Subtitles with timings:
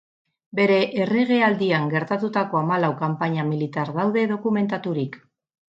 [0.59, 5.25] Bere erregealdian gertatutako hamalau kanpaina militar daude dokumentaturik.